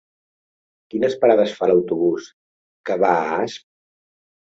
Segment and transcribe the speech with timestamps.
[0.93, 2.29] Quines parades fa l'autobús
[2.91, 3.67] que va a Asp?